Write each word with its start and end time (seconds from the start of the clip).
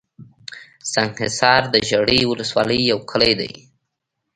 سنګحصار 0.93 1.61
دژړۍ 1.73 2.21
ولسوالۍ 2.27 2.79
يٶ 2.89 2.97
کلى 3.11 3.31
دئ 3.39 3.51